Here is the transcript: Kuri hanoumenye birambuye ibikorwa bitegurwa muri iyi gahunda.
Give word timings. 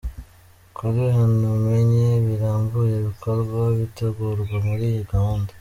Kuri 0.75 1.01
hanoumenye 1.15 2.07
birambuye 2.25 2.93
ibikorwa 3.01 3.59
bitegurwa 3.77 4.55
muri 4.67 4.85
iyi 4.91 5.03
gahunda. 5.11 5.49